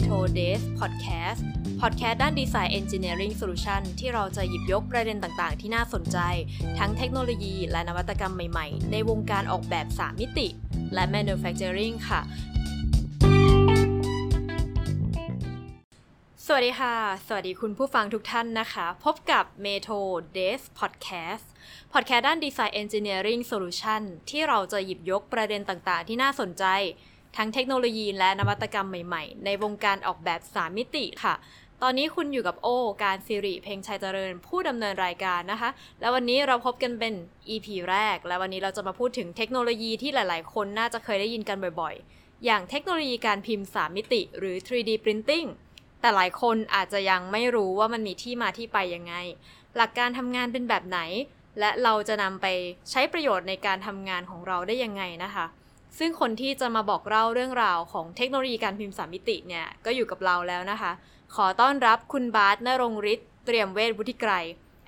[0.00, 1.40] Meto Days Podcast
[1.80, 6.18] Podcast ด้าน Design Engineering Solution ที่เราจะหยิบยกประเด็นต่างๆ ที่น่าสนใจ
[6.78, 10.48] ทั้งเทคโนโลยีและนวัตกรรมใหม่ๆ ในวงการออกแบบ 3 มิติ
[10.94, 12.20] และ Manufacturing ค่ะ
[16.46, 16.94] สวัสดีค่ะ
[17.26, 20.00] สวัสดีคุณผู้ฟังทุกท่านนะคะ พบกับ Meto
[20.36, 21.46] Days Podcast
[21.92, 26.66] Podcast ด้าน Design Engineering Solution ที่เราจะหยิบยกประเด็นต่างๆ ที่น่าสนใจ
[27.36, 31.34] ทั้งเทคโนโลยีและนวัตกรรมใหม่ๆ ในวงการออกแบบ3มิติค่ะ
[31.82, 32.68] ตอนนี้คุณอยู่กับโอ
[33.02, 37.14] การสิริเพลงชัยเจริญผู้ดำเนินรายการนะคะ และวันนี้เราพบกันเป็น
[37.48, 45.48] EP แรก และวันนี้เราจะมาพูดถึงเทคโนโลยีที่หลายๆ คนน่าจะเคยได้ยินกันบ่อยๆ อย่างเทคโนโลยีการพิมพ์3มิติ หรือ 3D Printing
[46.00, 49.14] แต่หลายคนอาจจะยังไม่รู้ว่ามันมีที่มาที่ไปยังไง
[49.76, 51.00] หลักการทำงานเป็นแบบไหน
[51.60, 52.46] และเราจะนำไป
[52.90, 55.46] ใช้ประโยชน์ในการทำงานของเราได้ยังไงนะคะ
[55.98, 60.92] ซึ่งคนที่จะมาบอกเล่าเรื่องราวของเทคโนโลยีการพิมพ์สามมิติเนี่ยก็อยู่กับเราแล้วนะคะ
[61.34, 64.32] ขอต้อนรับคุณบาสนรงฤทธิ์เตรียมเวชวุฒิไกร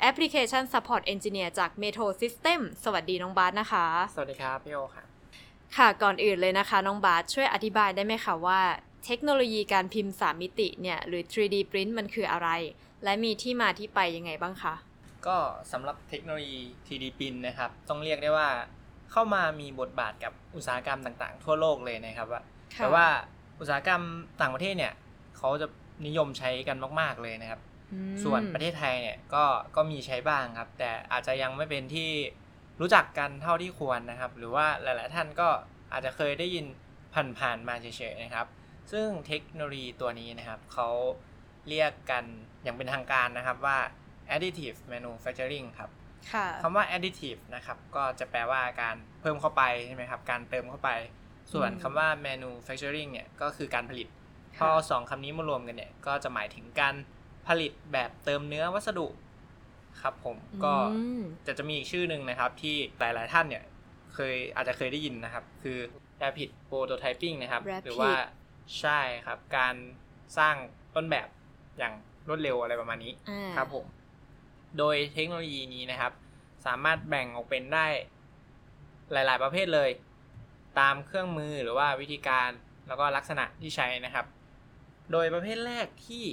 [0.09, 5.05] Application Support Engineer จาก Metro System สวัสดีน้องบาสนะคะ สวัสดีครับพี่โอค่ะ
[5.77, 8.61] ค่ะก่อนอื่นเลยนะคะ น้องบาสช่วยอธิบายได้ไหมคะว่า
[9.07, 12.49] เทคโนโลยีการพิมพ์3มิติเนี่ยหรือ 3D Print มันคืออะไร
[13.05, 14.75] และมีที่มาที่ไปยังไงบ้างคะ
[15.27, 15.37] ก็
[15.73, 18.49] สำหรับเทคโนโลยี 3D Print นะครับ ต้องเรียกได้ว่า
[19.13, 22.43] เข้ามามีบทบาทกับอุตสาหกรรมต่างๆ ทั่วโลกเลยนะครับว่า
[22.75, 23.07] ค่ะแต่ว่า
[23.61, 24.03] อุตสาหกรรม
[24.41, 24.93] ต่างประเทศเนี่ย
[25.37, 25.67] เขาจะ
[26.07, 27.61] นิยมใช้กันมาก ๆเลยนะครับ
[27.93, 29.45] อืมส่วนประเทศไทยเนี่ยก็
[29.77, 32.11] ก็มีใช้บ้างครับ แต่อาจจะยังไม่เป็นที่
[32.81, 35.49] รู้จักกันเท่าที่ควรนะครับ หรือว่าหลาย ๆ ท่านก็
[35.93, 36.67] อาจจะเคยได้ยิน
[37.39, 38.47] ผ่านๆมาเฉยๆนะครับ
[38.93, 40.89] ซึ่งเทคโนโลยีตัวนี้นะครับเขา
[41.69, 42.25] เรียกกัน
[42.63, 43.79] อย่างเป็นทางการนะครับว่า
[44.35, 45.91] additive manufacturing ครับ
[46.33, 50.91] ค่ะคำว่า additive นะครับ ก็จะแปลว่าการเพิ่มเข้าไปใช่ไหมครับ การเติมเข้าไป
[51.53, 54.09] ส่วนอืมคำว่า manufacturing เนี่ยก็คือการผลิต
[54.59, 56.95] พอสองคำนี้มารวมกันเนี่ย ก็จะหมายถึงการ
[57.49, 59.07] ผลิตแบบเติมเนื้อวัสดุ
[60.03, 63.65] ครับผมก็อืมจะจะมีอีกชื่อหนึ่งนะครับ ที่หลาย ๆ ท่านเนี่ย
[64.15, 65.79] เคยอาจจะเคยได้ยินนะครับ คือ
[66.23, 68.13] rapid prototyping นะครับ Rapid หรือว่า
[68.81, 69.75] ใช่ครับ การ
[70.39, 70.55] สร้าง
[70.97, 71.29] ต้นแบบ
[71.79, 71.95] อย่าง
[72.29, 73.85] รวดเร็วอะไรประมาณนี้อ่าครับผม
[74.79, 76.13] โดยเทคโนโลยีนี้นะครับ
[76.67, 77.87] สามารถแบ่งออกเป็นได้
[79.13, 79.91] หลาย ๆ ประเภทเลย
[80.79, 82.51] ตามเครื่องมือหรือว่าวิธีการ
[82.89, 84.27] แล้วก็ลักษณะที่ใช้นะครับ
[85.13, 86.25] โดยประเภทแรกที่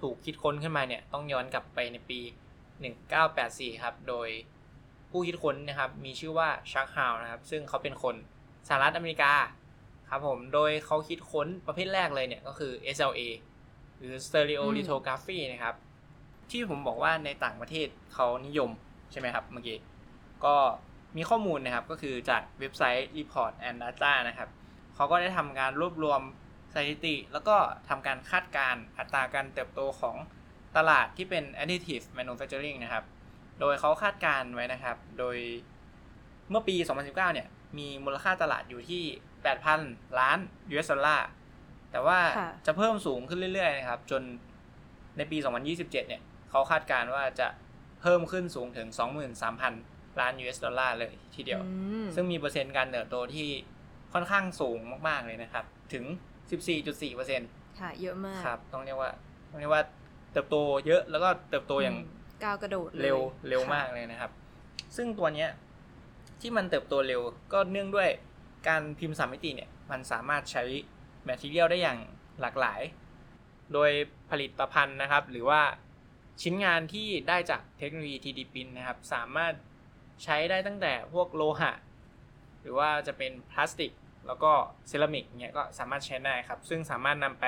[0.00, 2.20] ถูกคิดค้นขึ้นมาเนี่ยต้องย้อนกลับไปในปี
[3.00, 4.28] 1984 ครับ โดย
[5.10, 8.14] ผู้คิดค้นนะครับมีชื่อว่าชักฮาวนะครับ ซึ่งเขาเป็นคน
[8.68, 9.32] สหรัฐอเมริกา
[10.10, 13.20] ครับผม โดยเขาคิดค้นประเภทแรกเลยเนี่ยก็คือ SLA
[13.98, 15.74] หรือ Stereo อืม Lithography นะครับ
[16.50, 18.70] ที่ผมบอกว่าในต่างประเทศเขานิยม
[19.10, 19.78] ใช่ไหมครับเมื่อกี้
[20.44, 20.56] ก็
[21.16, 24.48] มีข้อมูลนะครับก็คือจากเว็บไซต์ Report and Data นะครับ
[24.94, 26.20] เขาก็ได้ทำการรวบรวม
[26.74, 27.56] สถิติ แล้วก็
[27.88, 30.16] ทำการคาดการณ์อัตราการเติบโตของ
[30.76, 33.04] ตลาดที่เป็น additive manufacturing นะครับ
[33.60, 35.36] โดยเขาคาดการณ์ไว้นะครับ โดย
[36.50, 37.48] เมื่อปี 2019 เนี่ย
[37.78, 39.02] มีมูลค่าตลาดอยู่ที่
[39.60, 40.38] 8,000 ล้าน
[40.70, 41.28] US ดอลลาร์
[41.90, 44.22] แต่ว่าค่ะจะเพิ่มสูงขึ้นเรื่อยๆนะครับ จน
[45.16, 47.48] ในปี 2027 เนี่ย เขาคาดการณ์ว่าจะ
[48.00, 48.88] เพิ่มขึ้นสูงถึง
[49.54, 51.70] 23,000 ล้าน US ดอลลาร์เลยทีเดียวอื
[52.04, 53.48] มซึ่งมีเปอร์เซ็นต์การเติบโตที่
[54.12, 56.04] ค่อนข้างสูงมากๆเลยนะครับ ถึง
[56.72, 59.10] 14.4%ค่ะ เยอะมาก ครับ ต้องเรียกว่า
[59.50, 59.82] ต้องเรียกว่า
[60.32, 60.56] เติบโต
[60.86, 61.98] เยอะแล้วก็เติบโตอย่างม
[62.44, 64.30] ก้าวกระโดดลยเร็วเร็วค่ะมากเลยนะครับ
[64.96, 65.50] ซึ่งตัวเนี้ย
[66.40, 67.20] ที่มันเติบโตเร็ว
[67.52, 68.08] ก็เนื่องด้วย
[68.68, 70.62] การพิมพ์สามมิติเนี่ยมันสามารถใช้
[71.24, 71.98] แมทเทียลได้อย่าง
[72.40, 72.80] หลากหลาย
[73.72, 73.90] โดย
[74.30, 75.60] ผลิตภัณฑ์นะครับ หรือว่า
[76.42, 79.54] ชิ้นงานที่ได้จากเทคโนโลยี 3D Print นะครับ สามารถ
[80.24, 81.72] ใช้ได้ตั้งแต่พวกโลหะ
[82.60, 83.92] หรือว่าจะเป็นพลาสติก
[84.26, 84.52] แล้วก็
[84.88, 87.44] เซรามิกเนี่ยก็สามารถใช้ได้ครับ ซึ่งสามารถนำไป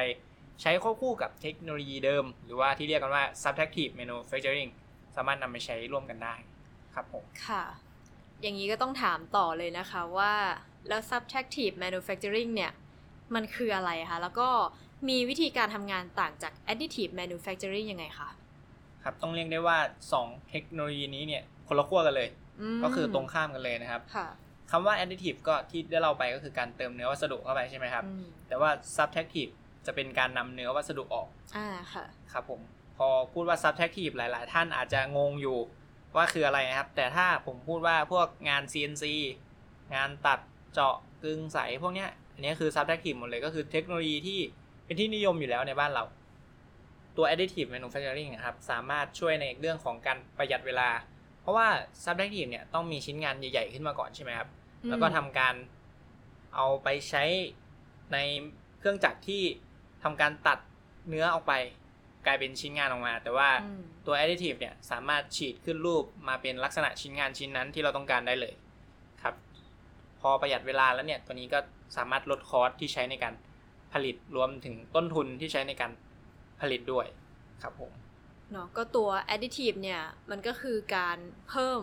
[0.62, 4.70] ใช้ควบคู่กับเทคโนโลยีเดิม หรือว่าที่เรียกกันว่า subtractive manufacturing
[5.16, 6.34] สามารถนำไปใช้ร่วมกันได้
[6.94, 7.64] ครับผม ค่ะ
[8.42, 10.32] อย่างนี้ก็ต้องถามต่อเลยนะคะว่า
[10.88, 12.72] แล้ว subtractive manufacturing เนี่ย
[13.34, 14.48] มันคืออะไรคะ แล้วก็
[15.08, 18.30] มีวิธีการทำงานต่างจาก additive manufacturing ยังไงคะ
[19.04, 19.78] ครับต้องเรียกได้ว่า
[20.14, 22.28] 2 เทคโนโลยีนี้เนี่ยคนละขั้วกันเลย
[22.78, 24.28] มก็คือตรงข้ามกันเลยนะครับค่ะ
[24.70, 29.52] คำว่า additive ก็ที่ได้เราไปก็คือการเติมเนื้อวัสดุเข้าไปใช่ไหมครับอืมแต่ว่า subtractive
[29.86, 32.60] จะเป็นการนำเนื้อวัสดุออกอ่าค่ะครับผม
[32.96, 35.58] พอพูดว่า subtractive หลาย ๆ ท่านอาจจะงงอยู่
[36.16, 39.04] ว่าคืออะไรนะครับ แต่ถ้าผมพูดว่าพวกงาน CNC
[39.94, 40.40] งานตัด
[40.72, 44.38] เจาะกึงใสพวกเนี้ยอันนี้คือ subtractive หมดเลยก็คือเทคโนโลยีที่
[44.84, 46.04] เป็นที่นิยมอยู่แล้วในบ้านเรา
[47.20, 50.88] ตัว additive manufacturing นะครับสามารถช่วยในเรื่องของการประหยัดเวลา
[51.40, 51.68] เพราะว่า
[52.04, 54.48] subtractive เนี่ยต้องมีชิ้นงานใหญ่ ๆ ขึ้นมาก่อนใช่ไหมครับ
[54.88, 55.54] แล้วก็ทำการ
[56.54, 57.24] เอาไปใช้
[58.12, 58.18] ใน
[58.78, 59.42] เครื่องจักรที่
[60.02, 60.58] ทำการตัด
[61.08, 61.52] เนื้อออกไป
[62.26, 68.54] กลายเป็นชิ้นงานออกมา แต่ว่าอืมตัว additive เนี่ยสามารถฉีดขึ้นรูปมาเป็นลักษณะชิ้นงานชิ้นนั้นที่เราต้องการได้เลย
[69.22, 69.34] ครับ
[70.20, 71.58] พอประหยัดเวลาแล้วเนี่ยตัวนี้ก็
[71.96, 73.34] สามารถลดคอสที่ใช้ในการ
[73.92, 75.92] ผลิตรวมถึงต้นทุนที่ใช้ในการ
[76.60, 77.06] ผลิตด้วย
[77.62, 77.90] ครับผม
[78.52, 81.18] เนาะก็ตัว additive เนี่ยมันก็คือการ
[81.48, 81.80] เพิ่ม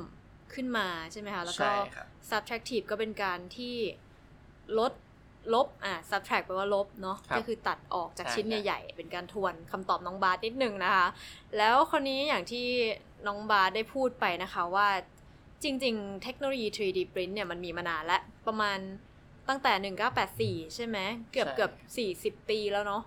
[0.53, 3.75] ขึ้นมาใช่ไหมคะ แล้วก็ใช่ครับ subtractive ก็เป็นการที่
[4.79, 4.91] ลด
[5.53, 11.07] ลบอะ subtract แปลว่าลบเนาะครับก็คือตัดออกจากใช่ชิ้นครับใหญ่ๆ เป็นการทวนคำตอบน้องบาสนิดหนึ่งนะคะ
[11.57, 12.67] แล้วคนนี้อย่างที่
[13.27, 14.87] น้องบาสได้พูดไปนะคะว่า
[15.63, 18.77] จริง ๆ เทคโนโลยี 3D print เนี่ยมันมีมานานแล้วประมาณ
[19.49, 20.97] ตั้งแต่ 1984 ใช่ไหม
[21.31, 21.71] เกือบใช่เกือบ
[22.41, 23.03] 40 ปีแล้วเนาะ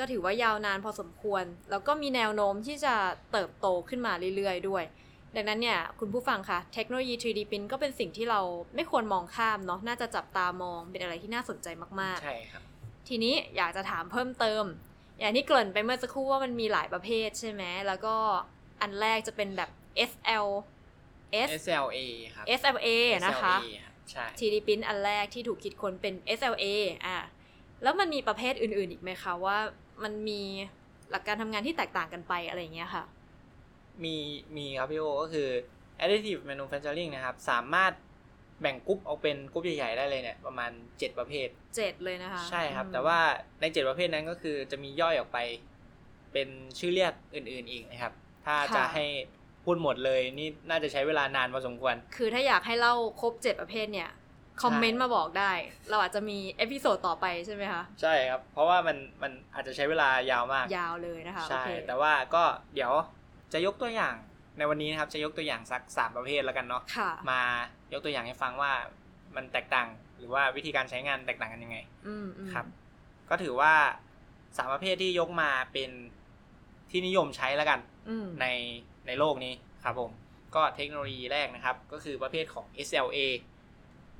[0.00, 2.94] ก็ถือว่ายาวนานพอสมควร แล้วก็มีแนวโน้มที่จะ
[3.32, 4.84] เติบโตขึ้นมาเรื่อยๆ ด้วย
[5.36, 8.40] ดังนั้นเนี่ยคุณผู้ฟังคะเทคโนโลยี 3D print ก็เป็นสิ่งที่เรา
[8.74, 11.68] ไม่ควรมองข้ามเนาะน่าจะจับตามองเป็นอะไรที่น่าสนใจ
[12.00, 14.64] มากใช่ครับๆทีนี้อยากจะถามเพิ่มเติม
[15.20, 18.16] อย่างที่เกริ่นไปเมื่อสักครู่ว่ามันมีหลายประเภทใช่ไหมแล้วก็
[18.82, 19.70] อันแรกจะเป็นแบบ
[20.10, 20.46] SL
[21.46, 21.98] S SLA
[22.34, 22.88] ครับ SLA
[23.26, 26.66] นะคะ SLA ครับใช่ 3D print อันแรกที่ถูกคิดค้นเป็น SLA
[27.06, 27.18] อะ
[27.82, 29.58] แล้วมันมีประเภทอื่นๆอีกไหมคะว่า
[30.04, 30.40] มันมี
[31.10, 33.04] หลักการทำงานที่แตกต่างกันไปอะไรอย่างเงี้ยค่ะ
[34.04, 34.16] มี
[34.56, 35.48] มีครับพี่โอก็คือ
[36.02, 37.92] additive manufacturing นะครับ สามารถ
[38.60, 43.18] แบ่งกรุ๊ปออกเป็นกรุ๊ปใหญ่ๆได้เลยเนี่ยประมาณ 7 ประเภทเจ็ดเลยนะคะ ใช่ครับอืมแต่ว่า
[43.60, 45.38] ใน 7 ประเภทนั้นก็คือจะมีย่อยออกไป
[46.32, 46.48] เป็น
[46.78, 48.12] ชื่อเรียกอื่นๆอีกนะครับ
[48.44, 49.04] ถ้าจะให้
[49.64, 54.10] พูดหมดเลยนี่น่าจะใช้เวลานานพอสมควร คือถ้าอยากให้เล่าครบเจ็ดประเภทเนี่ย
[54.62, 55.52] comment มาบอกได้
[55.90, 62.92] เราอาจจะมี episode ต่อไปใช่ไหมคะ ใช่ครับ เพราะว่ามันมันอาจจะใช้เวลายาวมาก ยาวเลยนะคะใช่โอเคแต่ว่าก็เดี๋ยว
[63.52, 64.14] จะยกตัวอย่าง
[64.58, 67.40] ในวันนี้นะครับจะยกตัวอย่างสักสามประเภทแล้วกันเนาะค่ะมา
[67.92, 68.72] ยกตัวอย่างให้ฟังว่า
[69.36, 72.66] มันแตกต่างหรือว่าวิธีการใช้งานแตกต่างกันยังไงอืมอืมครับ
[73.30, 73.72] ก็ถือว่า
[74.56, 75.90] สามประเภทที่ยกมาเป็น
[76.90, 77.80] ที่นิยมใช้แล้วกัน
[78.10, 78.46] อืมใน
[79.06, 79.54] ในโลกนี้
[79.84, 80.10] ครับผม
[80.54, 83.18] ก็เทคโนโลยีแรกนะครับ ก็คือประเภทของ SLA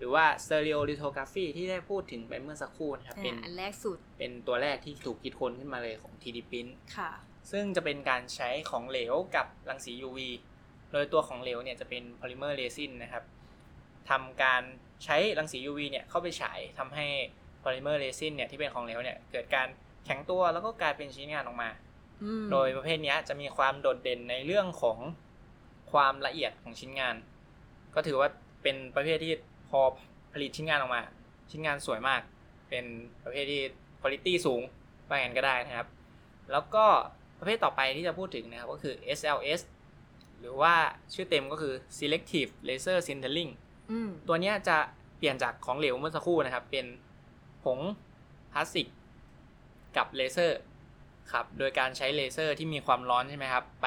[0.00, 7.10] หรือว่า Stereolithography ที่ได้พูดถึงไปเมื่อสักครู่นะครับ เป็นอะอันแรกสุด เป็นตัวแรกที่ถูกคิดค้นขึ้นมาเลยของ 3D Print ค่ะ
[7.50, 10.18] ซึ่งจะเป็นการใช้ของเหลวกับรังสี UV
[10.92, 13.24] โดยตัวของเหลวเนี่ยจะเป็นโพลิเมอร์เรซินนะครับ
[14.10, 14.62] ทำการ
[15.04, 17.06] ใช้รังสี UV เนี่ยเข้าไปฉายทำให้
[17.60, 19.68] โพลิเมอร์เรซินเนี่ยที่เป็นของเหลวเนี่ยเกิดการ
[20.04, 21.70] แข็งตัวแล้วก็กลายเป็นชิ้นงานออกมา
[22.22, 24.98] อืมโดยประเภทเนี้ยจะมีความโดดเด่นในเรื่องของ
[25.92, 27.16] ความละเอียดของชิ้นงาน
[27.94, 28.28] ก็ถือว่า
[28.62, 29.32] เป็นประเภทที่
[29.70, 29.80] พอ
[30.32, 31.00] ผลิตชิ้นงานออกมา
[31.50, 32.20] ชิ้นงานสวยมาก
[32.68, 32.84] เป็น
[33.24, 33.60] ประเภทที่
[34.00, 34.60] คุณภาพสูง
[35.08, 35.88] ว่าอย่างนั้นก็ได้นะครับ
[36.52, 36.86] แล้วก็
[37.38, 39.60] ประเภทต่อไปที่จะพูดถึงนะครับก็คือ SLS
[40.38, 40.74] หรือว่า
[41.14, 43.52] ชื่อเต็มก็คือ Selective Laser Sintering
[43.90, 44.76] อืมตัวเนี้ยจะ
[45.18, 46.86] เปลี่ยนจากของเหลวเมื่อสักครู่นะครับ เป็น
[47.64, 47.78] ผง
[48.52, 48.86] พลาสติก
[49.96, 50.58] กับเลเซอร์
[51.32, 53.86] ครับ โดยการใช้เลเซอร์ที่มีความร้อนใช่ไหมครับ ไป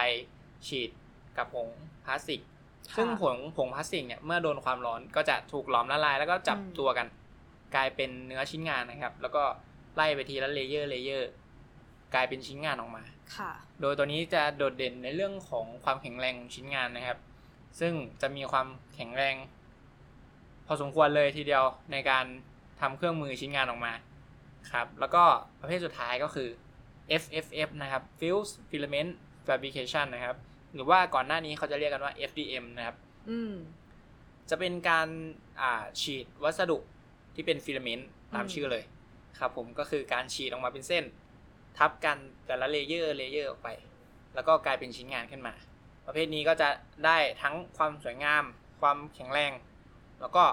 [0.67, 0.89] ฉีด
[1.37, 1.67] กับผง
[2.05, 2.52] พลาสติกค่ะ
[2.95, 7.07] ซึ่งผงผงพลาสติกเนี่ยเมื่อโดนความร้อนก็จะถูกหลอมละลายแล้วก็จับอืมตัวกัน
[7.75, 9.43] กลายเป็นเนื้อชิ้นงานนะครับ แล้วก็
[9.95, 11.29] ไล่ไปทีละ layer layer
[12.13, 13.03] กลายเป็นชิ้นงานออกมา
[13.37, 13.51] ค่ะ
[13.81, 17.17] โดยตัวนี้จะโดดเด่นในเรื่องของความแข็งแรงของชิ้นงานนะครับ
[17.79, 19.35] ซึ่งจะมีความแข็งแรง
[20.67, 22.25] พอสมควรเลยทีเดียวในการ
[22.81, 23.93] ทำเครื่องมือชิ้นงานออกมา
[24.71, 25.23] ครับ แล้วก็
[25.59, 26.49] ประเภทสุดท้ายก็คือ
[27.21, 29.11] FFF นะครับ Fuse Filament
[29.47, 30.37] Fabrication นะครับ
[30.73, 32.95] หรือว่าก่อนหน้านี้เขาจะเรียกกันว่า FDM นะครับ
[33.29, 33.53] อืม
[34.49, 35.07] จะเป็นการ
[35.61, 36.77] อ่าฉีดวัสดุ
[37.35, 38.83] ที่เป็น filament ตามอืมชื่อเลย
[39.39, 41.03] ครับผมก็คือการฉีดออกมาเป็นเส้น
[41.77, 43.69] ทับกันแต่ละ layer layer ออกไป
[44.35, 45.53] แล้วก็กลายเป็นชิ้นงานขึ้นมา
[46.05, 46.69] ประเภทนี้ก็จะ
[47.05, 48.43] ได้ทั้งความสวยงาม
[48.81, 49.51] ความแข็งแรง
[50.21, 50.43] แล้วก็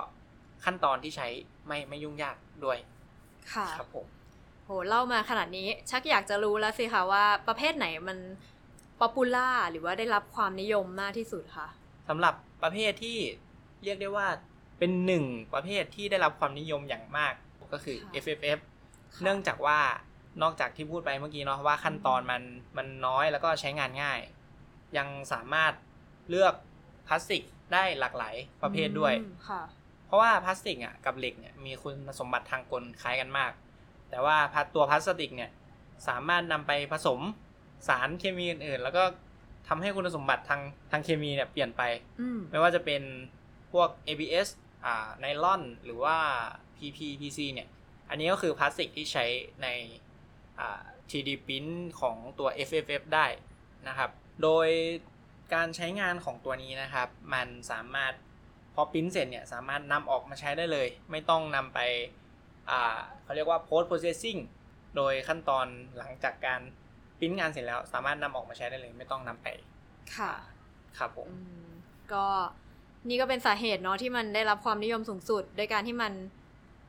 [0.64, 1.28] ขั้นตอนที่ใช้
[1.66, 2.78] ไม่ไม่ยุ่งยากด้วย
[3.52, 4.06] ค่ะครับผม
[4.64, 8.18] โหเล่ามาขนาดนี้ชักอยากจะรู้แล้วสิคะว่าประเภทไหนมัน
[9.00, 11.68] popular หรือว่าได้รับความนิยมมากที่สุดคะ
[12.08, 13.18] สำหรับประเภทที่
[13.84, 14.26] เรียกได้ว่า
[14.78, 17.34] เป็นหนึ่งประเภทที่ได้รับความนิยมอย่างมาก
[17.72, 18.58] ก็คือ FFF
[19.22, 19.78] เนื่องจากว่า
[20.42, 22.42] นอกจากที่พูดไปเมื่อกี้เนาะว่าขั้นตอนมัน
[22.76, 24.18] มันน้อยแล้วก็ใช้งานง่าย
[24.96, 25.72] ยังสามารถ
[26.30, 26.54] เลือก
[27.06, 27.42] พลาสติก
[27.72, 29.62] ได้หลากหลายประเภทด้วยอืมค่ะ
[30.06, 33.52] เพราะว่าพลาสติกอะกับเหล็กเนี่ยมีคุณสมบัติทางกลคล้ายกันมาก
[34.10, 35.50] แต่ว่าพัดตัวพลาสติกเนี่ย
[36.08, 37.20] สามารถนำไปผสม
[37.88, 39.04] สารเคมีอื่นๆ แล้วก็
[39.68, 41.82] ทำให้คุณสมบัติทางทางเคมีเนี่ยเปลี่ยนไป
[42.20, 43.02] อืมไม่ว่าจะเป็น
[43.72, 44.48] พวก ABS
[44.84, 46.16] อ่าไนลอน หรือว่า
[46.76, 47.68] PP PC เนี่ย
[48.10, 49.24] อันนี้ก็คือพลาสติกที่ใช้
[49.62, 49.68] ใน
[50.58, 53.26] อ่า 3D Print ของตัว FFF ได้
[53.88, 54.10] นะครับ
[54.42, 54.68] โดย
[55.54, 58.12] การใช้งานของตัวนี้นะครับ มันสามารถ
[58.74, 61.78] พอปริ้นเสร็จเนี่ย สามารถนำออกมาใช้ได้เลย ไม่ต้องนำไป
[62.70, 64.40] อ่าเขาเรียกว่า post processing
[64.96, 65.66] โดยขั้นตอน
[65.98, 66.60] หลังจากการ
[67.20, 69.46] ปริ้นงานเสร็จแล้วสามารถนำออกมาใช้ได้เลยไม่ต้องนำไป
[70.16, 70.32] ค่ะ
[70.98, 71.68] ครับผมอืม
[72.12, 72.26] ก็
[73.08, 76.12] นี่ก็เป็นสาเหตุเนาะที่มันได้รับความนิยมสูงสุด โดยการที่มัน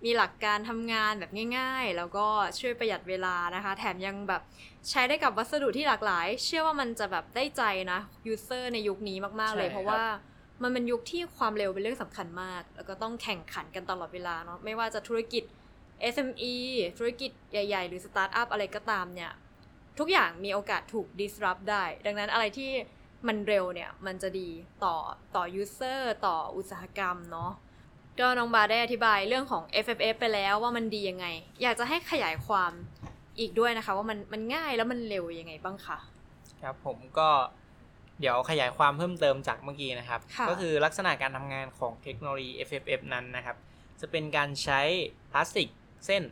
[0.06, 2.28] มีหลักการทำงานแบบง่าย ๆ แล้วก็
[2.60, 4.42] ช่วยประหยัดเวลานะคะ แถมยังแบบ
[4.90, 10.04] ใช้ได้กับวัสดุที่หลากหลาย เชื่อว่ามันจะแบบได้ใจนะยูเซอร์ในยุคนี้มากๆเลยใช่เพราะว่า
[10.64, 15.44] มันเป็นยุคที่ความเร็วเป็นเรื่องสำคัญมาก แล้วก็ต้องแข่งขันกันตลอดเวลาเนาะไม่ว่าจะธุรกิจ
[16.14, 16.54] SME
[16.98, 19.32] ธุรกิจใหญ่ ๆ หรือสตาร์ทอัพอะไรก็ตามเนี่ย
[20.00, 22.72] ทุกอย่างมีโอกาสถูก disrupt ได้ ดังนั้นอะไรที่
[23.28, 24.50] มันเร็วเนี่ย มันจะดี
[24.84, 24.96] ต่อ
[25.36, 27.52] ต่อ user ต่ออุตสาหกรรมเนาะ
[28.20, 31.26] ก็น้องบาได้อธิบายเรื่องของ FFF ไปแล้วว่ามันดียังไง
[31.62, 32.72] อยากจะให้ขยายความ
[33.40, 35.98] อีกด้วยนะคะ ว่ามันมันง่ายแล้วมันเร็วยังไงบ้างคะ
[36.62, 37.30] ครับผมก็
[38.20, 43.58] เดี๋ยวขยายความเพิ่มเติมจากเมื่อกี้นะครับค่ะก็คือลักษณะการทำงานของเทคโนโลยี FFF นั้นนะครับ
[44.02, 44.82] จะเป็นการใช้
[45.32, 45.70] พลาสติก
[46.06, 46.24] เส้น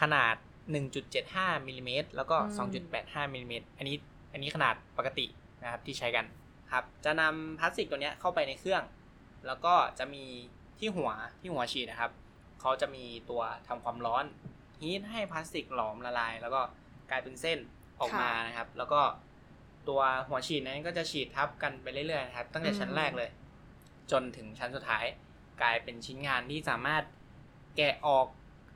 [0.00, 0.34] ขนาด
[0.76, 2.36] 1.75มิลลิเมตรแล้วก็
[2.84, 3.96] 2.85มิลลิเมตรอันนี้
[4.32, 5.26] อันนี้ขนาดปกติ
[5.62, 6.26] นะครับที่ใช้กัน
[6.72, 8.82] ครับ จะนำพลาสติกตัวเนี้ยเข้าไปในเครื่อง
[9.46, 10.24] แล้วก็จะมี
[10.78, 11.10] ที่หัว
[11.40, 12.12] ที่หัวฉีดนะครับ
[12.60, 14.24] เขาจะมีตัวทำความร้อน
[14.80, 16.60] heat ให้พลาสติกหลอมละลาย แล้วก็
[17.10, 17.58] กลายเป็นเส้น
[18.00, 19.00] ออกมานะครับ แล้วก็
[19.88, 23.30] ตัวหัวฉีดนั้นก็จะฉีดทับกันไปเรื่อยๆนะครับ ตั้งแต่ชั้นแรกเลย
[24.10, 25.04] จนถึงชั้นสุดท้าย
[25.62, 27.04] กลายเป็นชิ้นงานที่สามารถ
[27.76, 28.26] แกะออก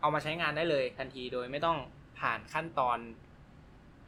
[0.02, 1.76] เอามาใช้งานได้เลยทันทีโดยไม่ต้อง
[2.20, 2.98] ผ่านขั้นตอน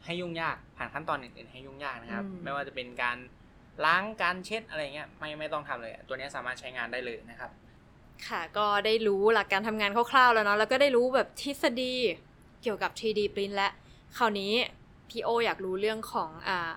[0.04, 3.16] ให้ยุ่งยาก ผ่านขั้นตอนอื่นๆให้ยุ่งยากนะครับอืมไม่ว่าจะเป็นการ
[3.84, 7.50] ล้างการเช็ดอะไรเงี้ยไม่ไม่ต้องทำเลย ตัวเนี้ยสามารถใช้งานได้เลยนะครับ
[8.28, 11.94] ค่ะก็ได้รู้หลักการทำงานคร่าวๆแล้วเนาะแล้วก็ได้รู้แบบทฤษฎี
[12.62, 13.68] เกี่ยวกับ 3D print และ
[14.16, 14.52] คราวนี้
[15.08, 16.70] พี่โออยากรู้เรื่องของอ่า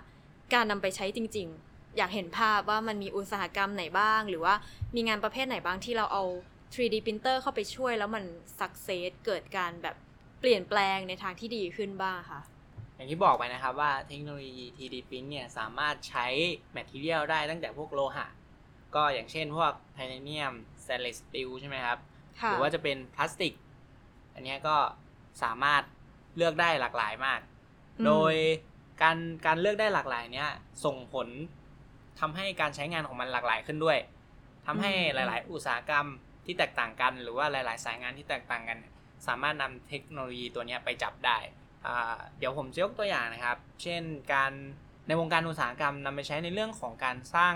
[0.53, 4.53] การนำไปใช้จริง ๆ อยากเห็นภาพว่ามันมีอุตสาหกรรมไหนบ้าง หรือว่า
[4.95, 6.23] มีงานประเภทไหนบ้างที่เราเอา
[6.73, 8.23] 3D printer เข้าไปช่วยแล้วมัน
[8.59, 9.95] success เกิดการแบบ
[10.39, 12.41] เปลี่ยนแปลงในทางที่ดีขึ้นบ้างค่ะ
[12.95, 16.27] อย่างที่บอกไปนะครับว่าเทคโนโลยี 3D Print เนี่ยสามารถใช้
[16.71, 18.27] material ได้ตั้งแต่พวกโลหะ
[18.95, 21.97] ก็อย่างเช่นพวกไทเทเนียม stainless steel ใช่ไหมครับ
[22.39, 23.53] ค่ะ หรือว่าจะเป็นพลาสติก
[24.33, 24.77] อันเนี้ยก็
[25.43, 25.83] สามารถ
[26.37, 27.39] เลือกได้หลากหลายมาก
[27.99, 28.33] อืมโดย
[29.01, 30.49] การการเลือกได้หลากหลายเนี้ย
[30.85, 31.27] ส่งผล
[32.19, 33.97] ทำให้การใช้งานของมันหลากหลายขึ้นด้วย
[34.65, 36.05] ทำให้หลาย ๆ อุตสาหกรรม
[36.47, 38.77] ที่แตกต่างกัน หรือว่าหลาย ๆ สายงานที่แตกต่างกัน
[39.27, 41.37] สามารถนำเทคโนโลยีตัวเนี้ยไปจับได้
[41.85, 44.51] อ่าเดี๋ยวผมจะยกตัวอย่างนะครับ เช่นการ
[45.07, 47.53] ในวงการอุตสาหกรรมนำไปใช้ในเรื่องของการสร้าง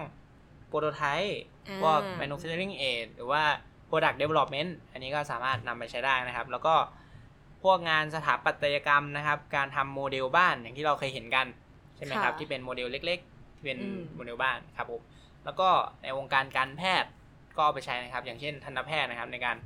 [0.68, 3.44] โปรโตไทป์อ่าพวก manufacturing aid หรือว่า
[3.90, 6.76] product development อันนี้ก็สามารถนำไปใช้ได้นะครับ แล้วก็
[7.64, 11.48] พวกงานสถาปัตยกรรมนะครับ การทำโมเดลบ้านอย่างที่เราเคยเห็นกัน
[11.96, 15.02] ใช่ไหมครับค่ะที่เป็นโมเดลเล็ก ๆ ที่เป็นอืมโมเดลบ้านครับผม
[15.46, 15.70] แล้วก็
[16.04, 17.10] ในวงการการแพทย์
[17.56, 19.58] ก็เอาไปใช้นะครับ อย่างเช่น ทันตแพทย์นะครับ ในการ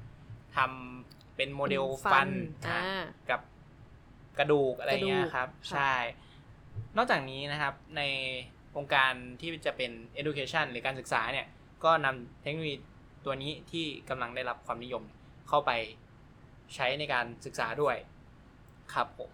[0.58, 2.30] ทำเป็นโมเดลฟัน
[2.68, 3.42] อ่าอะกับ
[4.40, 5.96] กระดูกอะไรเงี้ยครับกระดูกค่ะใช่
[6.98, 8.02] นอกจากนี้นะครับใน
[8.76, 11.48] วงการที่จะเป็น education หรือการศึกษาเนี่ย
[11.84, 12.76] ก็นำเทคโนโลยี
[13.26, 15.04] ตัวนี้ที่กำลังได้รับความนิยม
[15.50, 15.72] เข้าไป
[16.76, 17.96] ใช้ในการศึกษาด้วย
[18.94, 19.32] ครับผม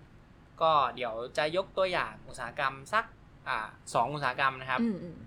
[0.62, 3.06] ก็เดี๋ยวจะยกตัวอย่างอุตสาหกรรมสัก
[3.48, 5.18] อ่าสองอุตสาหกรรมนะครับอืมอืม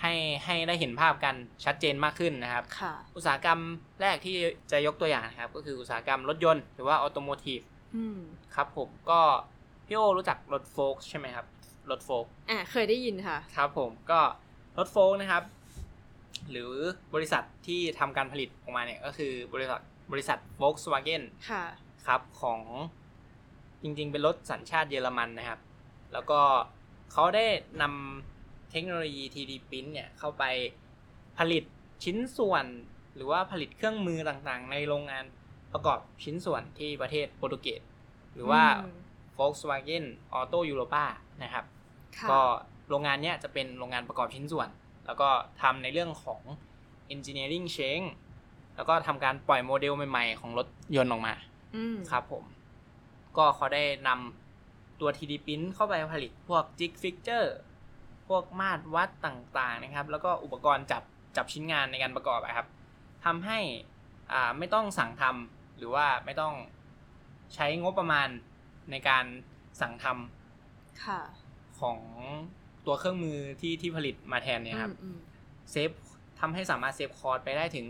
[0.00, 0.12] ให้
[0.44, 1.34] ให้ได้เห็นภาพกัน
[1.64, 3.60] ชัดเจนมากขึ้นนะครับค่ะอุตสาหกรรม
[4.00, 4.36] แรกที่
[4.70, 7.60] จะยกตัวอย่างนะครับ ก็คืออุตสาหกรรมรถยนต์หรือว่าออโตโมทีฟ
[7.96, 8.18] อืม
[8.54, 9.20] ครับผมก็
[9.86, 11.46] พี่โอรู้จักรถโฟล์กใช่ไหมครับ
[11.90, 14.20] รถโฟล์กอะเคยได้ยินค่ะ ครับผมก็
[14.78, 15.42] รถโฟล์กนะครับ
[16.50, 16.70] หรือ
[17.14, 19.80] บริษัทที่ทำการผลิตออกมาเนี่ยก็คือบริษัท
[20.12, 21.64] บริษัท Volkswagen ค่ะ
[22.06, 22.60] ครับของ
[23.82, 25.60] จริงๆ เป็นรถสัญชาติเยอรมันนะครับ
[26.12, 26.40] แล้วก็
[27.12, 27.46] เขาได้
[27.82, 28.31] นำ
[28.72, 30.44] เทคโนโลยี 3D Print เนี่ยเข้าไป
[31.38, 31.64] ผลิต
[32.04, 32.66] ชิ้นส่วน
[33.14, 35.24] หรือว่าผลิตเครื่องมือต่างๆ ในโรงงาน
[35.72, 37.80] ประกอบชิ้นส่วนที่ประเทศโปรตุเกส
[38.34, 38.98] หรือว่าอืม
[39.38, 40.04] Volkswagen
[40.38, 41.04] Auto Europa
[41.42, 41.64] นะครับ
[42.16, 42.40] ค่ะก็
[42.88, 44.68] โรงงานเนี้ยจะเป็นโรงงานประกอบชิ้นส่วน
[45.06, 45.28] แล้วก็
[45.62, 46.40] ทำในเรื่องของ
[47.14, 48.08] engineering change
[48.76, 51.34] แล้วก็ทำการปล่อยโมเดลใหม่ๆ ของรถยนต์ออกมา
[51.76, 52.44] อืมครับผม
[53.36, 57.71] ก็เขาได้นำตัว 3D Print เข้าไปผลิตพวก jig fixture พ
[58.32, 61.02] วกมาตรวัดต่างๆนะครับ แล้วก็อุปกรณ์จับ
[61.36, 62.66] จับชิ้นงานในการประกอบอะครับ
[63.24, 63.58] ทำให้
[64.32, 66.54] อ่าไม่ต้องสั่งทำหรือว่าไม่ต้อง
[67.54, 68.28] ใช้งบประมาณ
[68.90, 69.24] ในการ
[69.80, 71.20] สั่งทำค่ะ
[71.80, 71.98] ของ
[72.86, 75.18] ตัวเครื่องมือที่ที่ผลิตมาแทนเนี่ยครับอืม
[75.70, 75.90] save
[76.40, 77.86] ทำให้สามารถ save cost ไปได้ถึง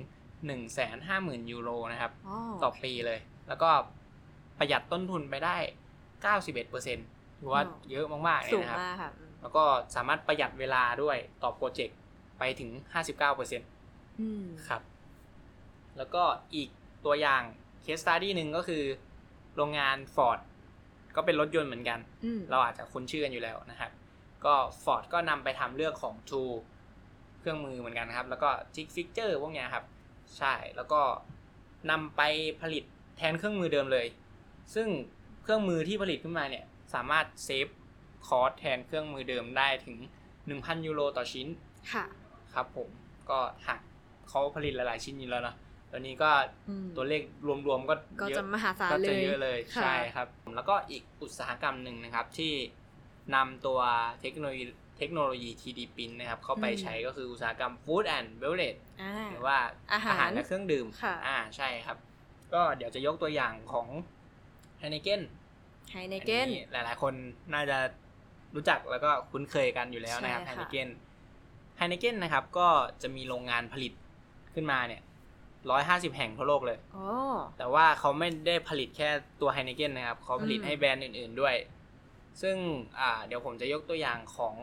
[0.46, 3.18] 1 5 0 0 0 0 ยูโรนะครับอ๋อต่อปีเลย
[3.48, 3.70] แล้วก็
[4.58, 5.56] ประหยัดต้นทุนไปได้
[6.28, 11.98] 91%ถือว่าเยอะมากๆเลยสูงนะครับมากค่ะอืม แล้วก็สามารถประหยัดเวลาด้วยต่อโปรเจกต์
[12.38, 12.70] ไปถึง
[13.24, 14.82] 59%อืมครับ
[15.96, 16.22] แล้วก็
[16.54, 16.68] อีก
[17.04, 17.42] ตัวอย่าง
[17.82, 18.82] case study หนึ่งก็คือ
[19.56, 20.38] โรงงาน Ford
[21.16, 23.90] ก็เป็นรถยนต์เหมือนกันอืมเราอาจจะคุ้นชื่อกันอยู่แล้วนะครับ
[24.44, 26.42] ก็ฟอร์ดก็นำไปทำเรื่องของ t o
[27.40, 29.84] เครื่องมือเหมือนกันนะครับ แล้วก็ jig fixture พวกเนี้ยครับ
[30.38, 31.00] ใช่แล้วก็
[31.90, 32.22] นำไป
[32.62, 32.84] ผลิต
[33.16, 34.06] แทนเครื่องมือเดิมเลย
[34.74, 34.88] ซึ่ง
[35.42, 37.66] เครื่องมือที่ผลิตขึ้นมาเนี่ยสามารถ save
[38.26, 39.96] cost แทนเครื่องมือเดิมได้ถึง
[40.42, 41.46] 1,000 ยูโรต่อชิ้น
[41.92, 42.04] ค่ะ
[42.54, 42.88] ครับผม
[43.30, 43.80] ก็หาก
[44.28, 45.56] เขาผลิตหลาย ๆ ชิ้นอยู่แล้วเนอะ
[45.90, 46.30] ตอนนี้ก็
[46.68, 47.22] อืมตัวเลข
[47.66, 52.52] รวม ๆ ก็ก็เยจะอะมหาศาลก็เลจะยเยอะเลยค่ะใช่ครับ แล้วก็อีกอุตสาหกรรมหนึ่งนะครับที่
[53.34, 53.80] นำตัว
[54.20, 54.64] เทคโนโลยี
[54.98, 59.56] เทคโนโลยี 3D Print นะครับ เข้าไปอืมใช้ก็คืออุตสาหกรรม Food and Beverage อ่าหรือว่า
[59.92, 61.98] อาหารและเครื่องดื่มค่ะอ่าใช่ครับ
[62.54, 63.88] ก็เดี๋ยวจะยกตัวอย่างของ
[64.82, 65.20] h e n n e k e n
[65.92, 67.14] ไฮเนเกนหลายๆ คน
[67.54, 67.78] น่าจะ
[68.54, 70.88] รู้จักแล้วก็คุ้นเคยกันอยู่แล้วนะครับใช่ h e ค่ะ n n e k e n
[71.78, 72.68] h e n n e k e n นะครับก็
[73.02, 73.92] จะมีโรงงานผลิต
[74.54, 75.02] ขึ้นมาเนี่ย
[75.70, 77.06] ร้อยห้าสิบแห่งทั่วโลกเลยโอ้
[77.58, 79.08] แต่ว่าเขาไม่ได้ผลิตแค่
[79.40, 81.54] ตัวไฮเนเกนนะครับเขาผลิตอืมให้แบรนด์อื่น ๆด้วย
[82.42, 82.56] ซึ่ง
[82.98, 84.56] อ่าเดี๋ยวผมจะยกตัวอย่างของ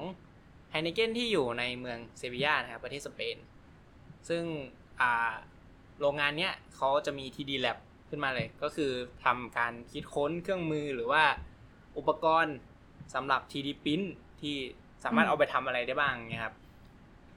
[0.72, 3.38] ไฮเนเกนที่อยู่ในเมืองเซบียานะครับประเทศสเปน
[4.30, 4.44] ซึ่ง
[5.02, 5.32] อ่า
[6.00, 7.78] โรงงานเนี้ยเขาจะมี TD Lab
[8.10, 8.92] ขึ้นมาเลย ก็คือ
[9.26, 11.24] ทำการคิดค้นเครื่องมือหรือว่า
[11.98, 12.56] อุปกรณ์
[13.14, 14.08] สำหรับ 3D Print
[14.42, 14.56] ที่
[15.04, 16.56] สามารถอืมเอาไปทำอะไรได้บ้างเนะครับ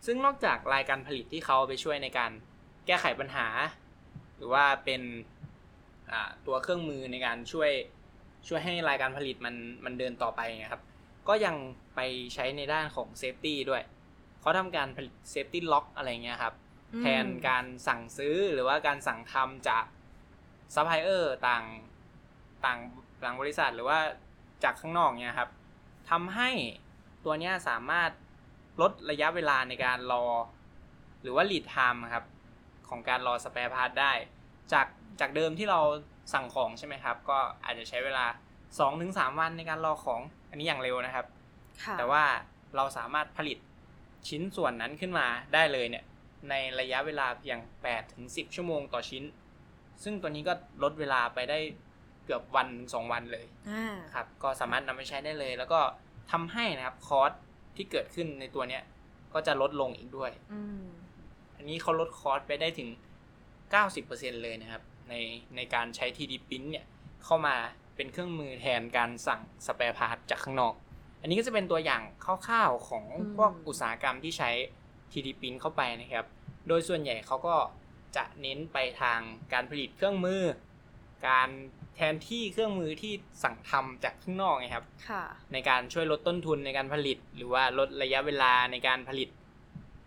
[0.06, 2.30] ซึ่งนอกจากรายการผลิตที่เขาไปช่วยในการ
[2.86, 3.46] แก้ไขปัญหา
[4.36, 5.02] หรือว่าเป็น
[6.12, 7.70] อ่าตัวเครื่องมือในการช่วย
[8.48, 10.82] ช่วยให้รายการผลิตมันมันเดินต่อไปนะครับ
[11.28, 11.56] ก็ยัง
[11.94, 12.00] ไป
[12.34, 13.82] ใช้ในด้านของ safety ด้วย
[14.40, 16.54] เขาทำการผลิต safety lock อะไรเงี้ยครับ
[16.94, 19.84] อืมแทนการสั่งซื้อหรือว่าการสั่งทำจาก
[20.74, 21.64] ซัพพลายเออร์ต่าง
[22.64, 22.78] ต่าง
[23.22, 23.98] ต่างบริษัทหรือว่า
[24.64, 25.50] จากข้างนอกเนี่ยครับ
[26.10, 26.50] ทำให้
[27.24, 28.10] ตัวเนี้ยสามารถ
[28.80, 30.24] ลดระยะเวลาในการรอ
[31.22, 32.24] หรือว่า lead time ครับ
[32.88, 34.12] ของการรอสเปร e พาร์ทได้
[34.72, 34.86] จาก
[35.20, 35.80] จากเดิมที่เรา
[36.34, 38.26] สั่งของใช่ไหมครับ ก็อาจจะใช้เวลา
[38.82, 41.26] 2-3 วันในการรอของอันนี้อย่างเร็วนะครับ
[41.82, 42.24] ค่ะแต่ว่า
[42.76, 43.58] เราสามารถผลิต
[44.28, 46.04] ชิ้นส่วนนั้นขึ้นมาได้เลยเนี่ย
[46.50, 49.24] ในระยะเวลาเพียง8ถึง10 ชั่วโมงต่อชิ้น
[50.02, 51.58] ซึ่งตัวนี้ก็ลดเวลาไปได้
[52.24, 55.80] เกือบวันถึงสองวันเลยอ่าครับ ก็สามารถนำไปใช้ได้เลย แล้วก็
[56.32, 57.32] ทำให้นะครับคอส
[57.76, 58.82] ที่เกิดขึ้นในตัวเนี้ย
[59.34, 60.86] ก็จะลดลงอีกด้วยอืม
[61.56, 62.88] อันนี้เขาลดคอสไปได้ถึง
[63.66, 65.14] 90%เลยนะครับ ใน
[65.56, 66.86] ในการใช้ 3D Print เนี่ย
[67.24, 67.56] เข้ามา
[67.96, 70.74] เป็นเครื่องมือแทนการสั่งสเปร e พาร์ทจากข้างนอก
[71.20, 74.50] อันนี้ก็จะเป็นตัวอย่างคร่าวๆของอืมพวกอุตสาหกรรมที่ใช้
[75.12, 76.26] 3D Print เข้าไปนะครับ
[76.68, 77.56] โดยส่วนใหญ่เขาก็
[78.16, 79.20] จะเน้นไปทาง
[79.52, 80.42] การผลิตเครื่องมือ
[81.28, 81.48] การ
[81.96, 89.28] แทนที่เครื่องมือที่สั่งทำจากข้างนอกนะครับค่ะในการช่วยลดต้นทุนในการผลิต หรือว่าลดระยะเวลาในการผลิต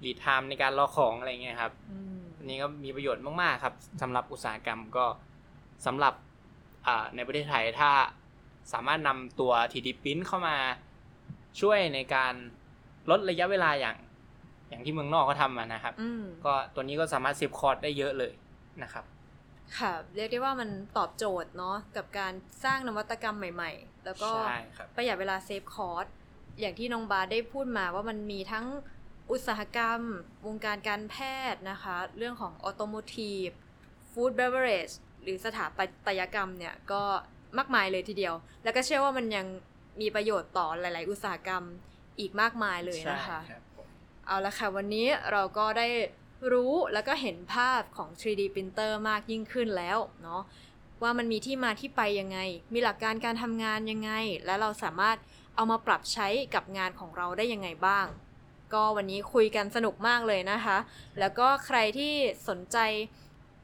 [0.06, 5.06] lead time ในการรอของอะไรเงี้ยครับอืมอันนี้ก็มีประโยชน์มาก ๆ ครับสำหรับอุตสาหกรรมก็
[5.86, 6.14] สำหรับ
[6.88, 7.92] อ่าในประเทศไทยถ้า
[8.74, 10.58] สามารถนำตัว 3D Print เข้ามา
[11.62, 12.34] ช่วยในการ
[13.10, 13.96] ลดระยะเวลาอย่าง
[14.70, 18.34] อย่างที่เมืองนอกเขาทำมานะครับอืมก็ตัวนี้ก็สามารถ save cost ได้เยอะเลย
[18.84, 19.06] นะครับ
[19.80, 26.06] ค่ะ เรียกได้ว่ามันตอบโจทย์เนาะกับการสร้างนวัตกรรมใหม่ ๆ แล้วก็ใช่ครับประหยัดเวลา save cost
[26.60, 28.66] อย่างที่น้องบาสได้พูดมาว่ามันมีทั้ง
[29.32, 30.00] อุตสาหกรรม
[30.46, 31.16] วงการการแพ
[31.54, 33.48] ทย์นะคะ เรื่องของออโตโมทีฟ
[34.12, 34.90] ฟู้ดเบเวอเรจ
[35.24, 37.04] หรือสถาปัตยกรรมเนี่ยก็
[37.58, 39.46] มากมายเลยทีเดียว แล้วก็เชื่อว่ามันยัง
[40.02, 41.64] มีประโยชน์ต่อหลาย ๆ อุตสาหกรรม
[42.20, 43.88] อีกมากมายเลยนะคะใช่รับผม
[44.28, 45.88] เอาละค่ะ วันนี้เราก็ได้
[46.52, 50.42] รู้แล้วก็เห็นภาพของ 3D printer มากยิ่งขึ้นแล้วเนาะ
[51.04, 52.40] ว่ามันมีที่มาที่ไปยังไง
[52.74, 54.12] มีหลักการการทำงานยังไง
[54.46, 55.18] และเราสามารถ
[55.56, 58.06] เอามาปรับใช้กับงานของเราได้ยังไงบ้าง
[58.74, 60.78] ก็วันนี้คุยกันสนุกมากเลยนะคะ
[61.20, 62.14] แล้วก็ใครที่
[62.50, 62.78] สนใจ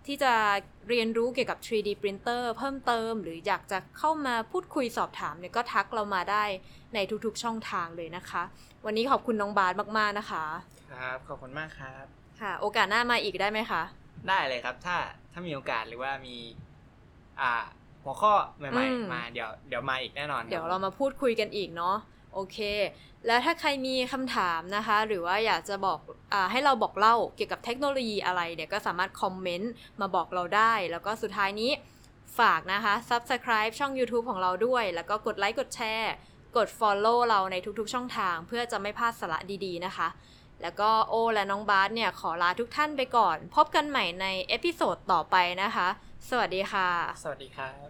[0.08, 0.34] ที่จะ
[0.90, 6.44] เรียนรู้เกี่ยวกับ 3D printer เพิ่มเติม หรืออยากจะเข้ามาพูดคุยสอบถามเนี่ยก็ทักเรามาได้
[6.94, 8.44] ในทุกๆช่องทางเลยนะคะ
[8.86, 10.46] วันนี้ขอบคุณน้องบาสมากๆนะคะ
[10.92, 13.82] ครับ ขอบคุณมากครับ ค่ะ โอกาสหน้ามาอีกได้ไหมคะ
[14.28, 14.98] ได้เลยครับ ถ้า
[15.32, 16.36] ถ้ามีโอกาสหรือว่ามี
[17.42, 17.54] อ่า
[18.04, 21.98] หัวข้อใหม่อืม ๆ มาเดี๋ยวเดี๋ยวมาอีกแน่นอนคบเดี๋ยวเรามาพูดคุยกันอีกเนาะ
[22.34, 22.58] โอเค
[23.28, 26.00] แล้วถ้าใครมีคำถามนะคะ หรือว่าอยากจะบอก
[26.34, 31.72] อาให้เราบอกเล่าเกี่ยวกับเทคโนโลยีอะไรเนี่ยก็สามารถคอมเมนต์มาบอกเราได้ แล้วก็สุดท้ายนี้
[32.40, 36.14] ฝากนะคะ Subscribe ช่อง YouTube ของเราด้วย แล้วก็กดไลค์กดแชร์
[36.58, 40.08] กด Follow เราในทุกๆช่องทาง เพื่อจะไม่พลาดสาระดีๆนะคะ
[40.62, 45.88] แล้วก็โอและน้องบาสเนี่ยขอลาทุกท่านไปก่อน พบกันใหม่ใน episode ต่อไปนะคะ
[46.30, 46.90] สวัสดีค่ะ
[47.24, 47.88] สวัสดีครับ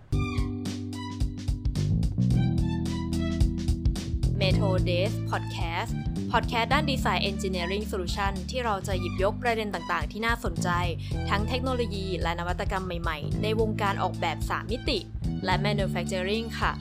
[4.39, 5.91] m e t h o d a y s Podcast
[6.31, 10.69] Podcast ด้าน Design Engineering Solution ที่เราจะหยิบยกประเด็นต่างๆ ที่น่าสนใจ
[11.29, 14.99] ทั้งเทคโนโลยีและนวัตกรรมใหม่ๆ ในวงการออกแบบ 3 มิติ
[15.45, 16.71] และ Manufacturing ค่ะ